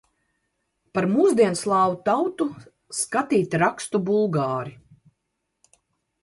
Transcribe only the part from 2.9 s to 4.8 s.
skatīt rakstu bulgāri.